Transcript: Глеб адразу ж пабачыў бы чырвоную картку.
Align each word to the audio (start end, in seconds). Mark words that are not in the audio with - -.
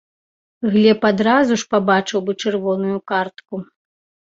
Глеб 0.75 1.05
адразу 1.11 1.53
ж 1.65 1.69
пабачыў 1.75 2.19
бы 2.31 2.39
чырвоную 2.41 2.97
картку. 3.17 3.67